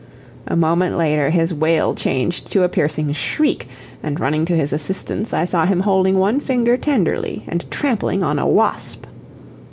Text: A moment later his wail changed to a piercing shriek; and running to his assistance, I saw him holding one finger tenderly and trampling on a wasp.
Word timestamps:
A 0.47 0.55
moment 0.55 0.97
later 0.97 1.29
his 1.29 1.53
wail 1.53 1.93
changed 1.93 2.51
to 2.53 2.63
a 2.63 2.69
piercing 2.69 3.13
shriek; 3.13 3.67
and 4.01 4.19
running 4.19 4.45
to 4.45 4.55
his 4.55 4.73
assistance, 4.73 5.31
I 5.31 5.45
saw 5.45 5.65
him 5.67 5.81
holding 5.81 6.17
one 6.17 6.39
finger 6.39 6.75
tenderly 6.75 7.43
and 7.47 7.69
trampling 7.69 8.23
on 8.23 8.39
a 8.39 8.47
wasp. 8.47 9.05